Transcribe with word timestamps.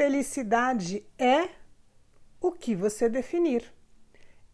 Felicidade 0.00 1.06
é 1.18 1.50
o 2.40 2.52
que 2.52 2.74
você 2.74 3.06
definir. 3.06 3.70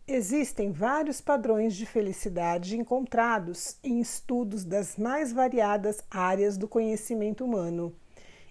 Existem 0.05 0.73
vários 0.73 1.21
padrões 1.21 1.77
de 1.77 1.87
felicidade 1.87 2.77
encontrados 2.77 3.79
em 3.81 4.01
estudos 4.01 4.65
das 4.65 4.97
mais 4.97 5.33
variadas 5.33 6.03
áreas 6.11 6.59
do 6.59 6.67
conhecimento 6.67 7.45
humano, 7.45 7.95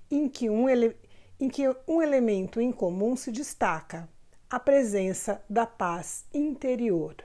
em 0.10 0.30
que 0.30 0.50
um, 0.50 0.70
ele... 0.70 0.96
em 1.38 1.50
que 1.50 1.68
um 1.86 2.02
elemento 2.02 2.62
em 2.62 2.72
comum 2.72 3.14
se 3.18 3.30
destaca: 3.30 4.08
a 4.50 4.58
presença 4.58 5.44
da 5.50 5.68
paz 5.68 6.24
interior. 6.34 7.18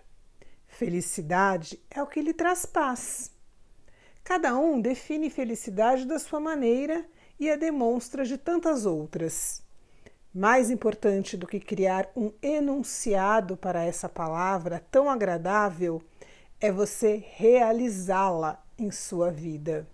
Felicidade 0.66 1.80
é 1.89 2.02
o 2.02 2.09
que 2.09 2.21
lhe 2.21 2.34
traz 2.34 2.66
paz. 2.66 3.30
Cada 4.25 4.59
um 4.59 4.80
define 4.80 5.30
felicidade 5.30 6.07
da 6.07 6.18
sua 6.18 6.41
maneira 6.41 7.07
e 7.41 7.50
a 7.50 7.57
demonstra 7.57 8.25
de 8.25 8.36
tantas 8.36 8.84
outras. 8.84 9.62
Mais 10.32 10.70
importante 10.70 11.37
do 11.37 11.47
que 11.47 11.59
criar 11.59 12.09
um 12.14 12.30
enunciado 12.42 13.56
para 13.56 13.83
essa 13.83 14.09
palavra 14.09 14.84
tão 14.91 15.09
agradável 15.10 16.02
é 16.61 16.70
você 16.70 17.24
realizá-la 17.34 18.62
em 18.78 18.91
sua 18.91 19.30
vida. 19.30 19.88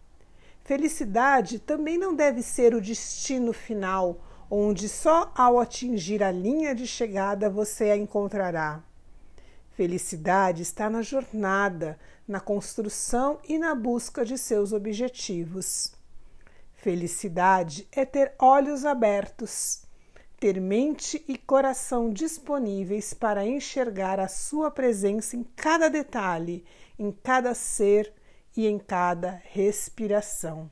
Felicidade 0.64 1.60
também 1.60 1.96
não 1.96 2.14
deve 2.14 2.42
ser 2.42 2.74
o 2.74 2.80
destino 2.80 3.52
final, 3.52 4.18
onde 4.50 4.88
só 4.88 5.32
ao 5.34 5.60
atingir 5.60 6.24
a 6.24 6.32
linha 6.32 6.74
de 6.74 6.86
chegada 6.86 7.48
você 7.48 7.84
a 7.84 7.96
encontrará. 7.96 8.82
Felicidade 9.70 10.62
está 10.62 10.90
na 10.90 11.02
jornada, 11.02 11.98
na 12.26 12.40
construção 12.40 13.38
e 13.48 13.58
na 13.58 13.74
busca 13.74 14.24
de 14.24 14.36
seus 14.36 14.72
objetivos. 14.72 15.92
Felicidade 16.76 17.88
é 17.90 18.04
ter 18.04 18.34
olhos 18.38 18.84
abertos 18.84 19.86
ter 20.38 20.60
mente 20.60 21.24
e 21.26 21.38
coração 21.38 22.12
disponíveis 22.12 23.14
para 23.14 23.46
enxergar 23.46 24.20
a 24.20 24.28
sua 24.28 24.70
presença 24.70 25.36
em 25.36 25.42
cada 25.42 25.88
detalhe, 25.88 26.64
em 26.98 27.10
cada 27.10 27.54
ser 27.54 28.12
e 28.56 28.66
em 28.66 28.78
cada 28.78 29.42
respiração. 29.46 30.70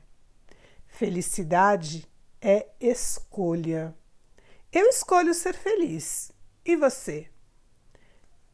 Felicidade 0.87 2.07
é 2.39 2.67
escolha. 2.79 3.93
Eu 4.71 4.87
escolho 4.87 5.33
ser 5.33 5.55
feliz. 5.55 6.31
E 6.63 6.75
você? 6.75 7.27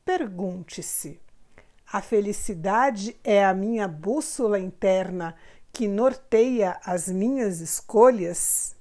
Pergunte-se: 0.04 1.20
a 1.92 2.02
felicidade 2.02 3.20
é 3.24 3.46
a 3.46 3.54
minha 3.54 3.88
bússola 3.88 4.60
interna 4.60 5.36
que 5.72 5.88
norteia 5.88 6.80
as 6.86 7.08
minhas 7.08 7.62
escolhas? 7.62 8.76